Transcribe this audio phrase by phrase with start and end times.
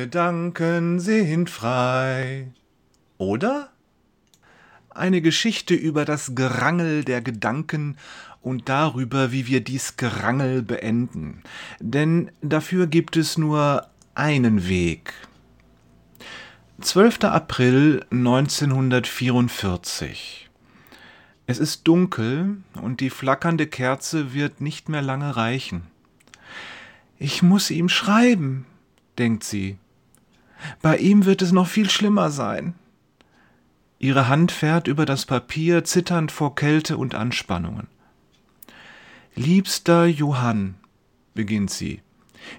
[0.00, 2.52] Gedanken sind frei.
[3.16, 3.70] Oder?
[4.90, 7.96] Eine Geschichte über das Gerangel der Gedanken
[8.40, 11.42] und darüber, wie wir dies Gerangel beenden.
[11.80, 15.14] Denn dafür gibt es nur einen Weg.
[16.80, 17.24] 12.
[17.24, 20.48] April 1944.
[21.46, 25.88] Es ist dunkel und die flackernde Kerze wird nicht mehr lange reichen.
[27.18, 28.64] Ich muss ihm schreiben,
[29.18, 29.76] denkt sie.
[30.82, 32.74] Bei ihm wird es noch viel schlimmer sein.
[33.98, 37.88] Ihre Hand fährt über das Papier, zitternd vor Kälte und Anspannungen.
[39.34, 40.74] Liebster Johann,
[41.34, 42.02] beginnt sie,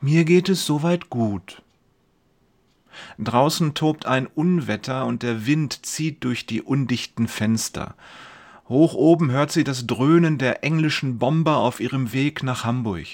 [0.00, 1.62] mir geht es soweit gut.
[3.18, 7.94] Draußen tobt ein Unwetter und der Wind zieht durch die undichten Fenster.
[8.68, 13.06] Hoch oben hört sie das Dröhnen der englischen Bomber auf ihrem Weg nach Hamburg.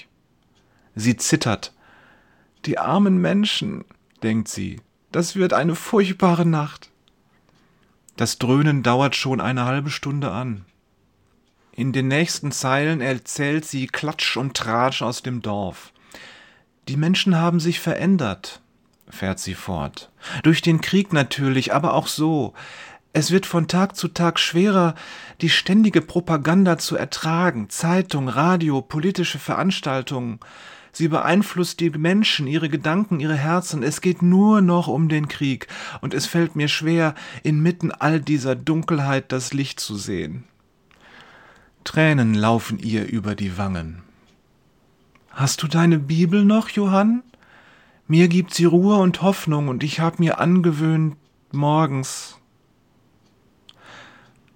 [0.95, 1.73] Sie zittert.
[2.65, 3.85] Die armen Menschen,
[4.23, 4.79] denkt sie,
[5.11, 6.89] das wird eine furchtbare Nacht.
[8.17, 10.65] Das Dröhnen dauert schon eine halbe Stunde an.
[11.73, 15.93] In den nächsten Zeilen erzählt sie Klatsch und Tratsch aus dem Dorf.
[16.87, 18.61] Die Menschen haben sich verändert,
[19.09, 20.11] fährt sie fort.
[20.43, 22.53] Durch den Krieg natürlich, aber auch so.
[23.13, 24.95] Es wird von Tag zu Tag schwerer,
[25.41, 30.39] die ständige Propaganda zu ertragen, Zeitung, Radio, politische Veranstaltungen.
[30.91, 33.81] Sie beeinflusst die Menschen, ihre Gedanken, ihre Herzen.
[33.83, 35.67] Es geht nur noch um den Krieg,
[36.01, 40.43] und es fällt mir schwer, inmitten all dieser Dunkelheit das Licht zu sehen.
[41.83, 44.03] Tränen laufen ihr über die Wangen.
[45.31, 47.23] Hast du deine Bibel noch, Johann?
[48.07, 51.15] Mir gibt sie Ruhe und Hoffnung, und ich hab mir angewöhnt,
[51.51, 52.37] morgens.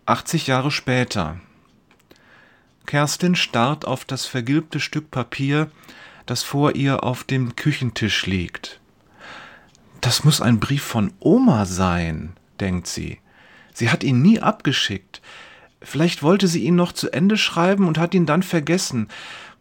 [0.06, 1.40] 80 Jahre später.
[2.86, 5.72] Kerstin starrt auf das vergilbte Stück Papier,
[6.26, 8.80] das vor ihr auf dem Küchentisch liegt.
[10.02, 13.20] Das muss ein Brief von Oma sein, denkt sie.
[13.74, 15.22] Sie hat ihn nie abgeschickt.
[15.82, 19.10] Vielleicht wollte sie ihn noch zu Ende schreiben und hat ihn dann vergessen.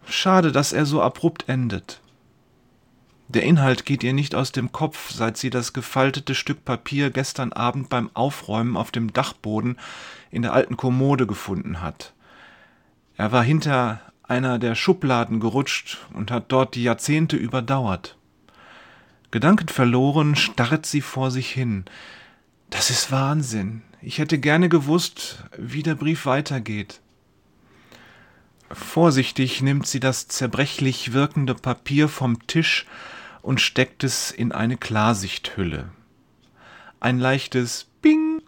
[0.06, 2.00] Schade, dass er so abrupt endet.
[3.28, 7.52] Der Inhalt geht ihr nicht aus dem Kopf, seit sie das gefaltete Stück Papier gestern
[7.52, 9.78] Abend beim Aufräumen auf dem Dachboden
[10.30, 12.12] in der alten Kommode gefunden hat.
[13.16, 18.16] Er war hinter einer der Schubladen gerutscht und hat dort die Jahrzehnte überdauert.
[19.30, 21.84] Gedankenverloren starrt sie vor sich hin.
[22.70, 23.82] Das ist Wahnsinn.
[24.00, 27.00] Ich hätte gerne gewusst, wie der Brief weitergeht.
[28.70, 32.86] Vorsichtig nimmt sie das zerbrechlich wirkende Papier vom Tisch
[33.42, 35.90] und steckt es in eine Klarsichthülle.
[37.00, 38.42] Ein leichtes Bing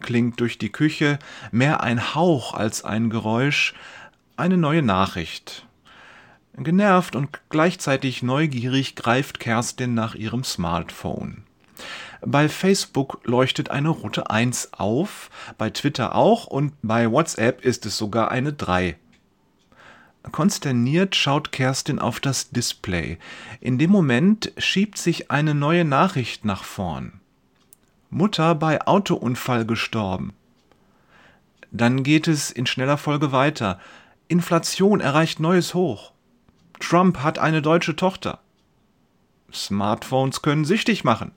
[0.00, 1.18] klingt durch die Küche,
[1.50, 3.74] mehr ein Hauch als ein Geräusch,
[4.36, 5.66] eine neue Nachricht.
[6.56, 11.44] Genervt und gleichzeitig neugierig greift Kerstin nach ihrem Smartphone.
[12.24, 17.98] Bei Facebook leuchtet eine rote 1 auf, bei Twitter auch und bei WhatsApp ist es
[17.98, 18.96] sogar eine 3.
[20.32, 23.18] Konsterniert schaut Kerstin auf das Display.
[23.60, 27.20] In dem Moment schiebt sich eine neue Nachricht nach vorn.
[28.10, 30.32] Mutter bei Autounfall gestorben.
[31.70, 33.78] Dann geht es in schneller Folge weiter.
[34.28, 36.12] Inflation erreicht neues Hoch.
[36.80, 38.40] Trump hat eine deutsche Tochter.
[39.52, 41.30] Smartphones können süchtig machen.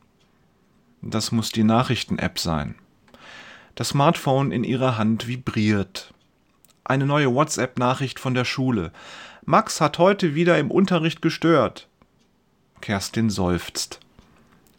[1.02, 2.76] Das muss die Nachrichten-App sein.
[3.76, 6.14] Das Smartphone in ihrer Hand vibriert.
[6.84, 8.92] Eine neue WhatsApp-Nachricht von der Schule.
[9.46, 11.88] Max hat heute wieder im Unterricht gestört.
[12.82, 14.00] Kerstin seufzt.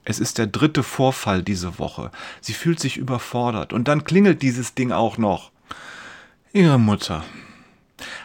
[0.04, 2.10] Es ist der dritte Vorfall diese Woche.
[2.40, 3.72] Sie fühlt sich überfordert.
[3.72, 5.52] Und dann klingelt dieses Ding auch noch.
[6.52, 7.24] Ihre Mutter.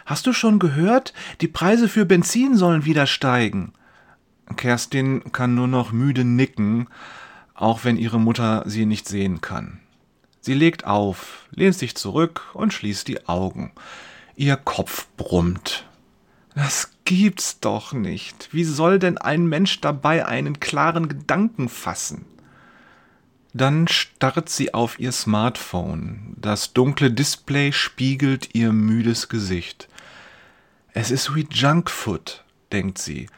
[0.06, 1.12] Hast du schon gehört?
[1.40, 3.72] Die Preise für Benzin sollen wieder steigen.
[4.56, 6.86] Kerstin kann nur noch müde nicken,
[7.54, 9.80] auch wenn ihre Mutter sie nicht sehen kann.
[10.40, 13.72] Sie legt auf, lehnt sich zurück und schließt die Augen.
[14.36, 15.84] Ihr Kopf brummt.
[16.54, 18.48] Das gibt's doch nicht.
[18.52, 22.26] Wie soll denn ein Mensch dabei einen klaren Gedanken fassen?
[23.54, 26.36] Dann starrt sie auf ihr Smartphone.
[26.36, 29.88] Das dunkle Display spiegelt ihr müdes Gesicht.
[30.98, 33.28] Es ist wie Junkfood, denkt sie.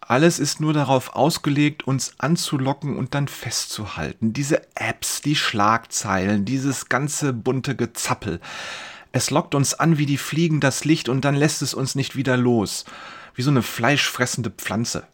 [0.00, 4.32] Alles ist nur darauf ausgelegt, uns anzulocken und dann festzuhalten.
[4.32, 8.40] Diese Apps, die Schlagzeilen, dieses ganze bunte Gezappel.
[9.12, 12.16] Es lockt uns an wie die Fliegen das Licht und dann lässt es uns nicht
[12.16, 12.86] wieder los.
[13.34, 15.06] Wie so eine fleischfressende Pflanze.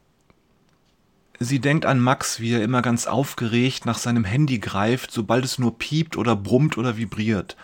[1.41, 5.59] Sie denkt an Max, wie er immer ganz aufgeregt nach seinem Handy greift, sobald es
[5.59, 7.57] nur piept oder brummt oder vibriert.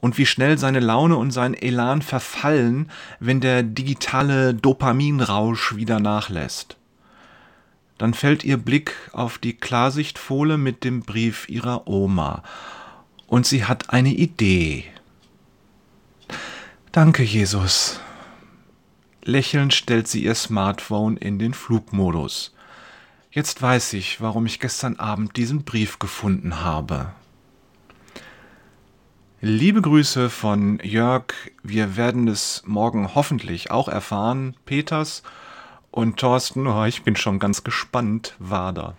[0.00, 6.76] Und wie schnell seine Laune und sein Elan verfallen, wenn der digitale Dopaminrausch wieder nachlässt.
[7.98, 12.44] Dann fällt ihr Blick auf die Klarsichtfolie mit dem Brief ihrer Oma
[13.28, 14.84] und sie hat eine Idee.
[16.92, 18.00] Danke, Jesus.
[19.22, 22.54] Lächelnd stellt sie ihr Smartphone in den Flugmodus.
[23.30, 27.12] Jetzt weiß ich, warum ich gestern Abend diesen Brief gefunden habe.
[29.40, 31.26] Liebe Grüße von Jörg.
[31.62, 34.56] Wir werden es morgen hoffentlich auch erfahren.
[34.66, 35.22] Peters
[35.92, 38.96] und Thorsten, oh, ich bin schon ganz gespannt, Wader.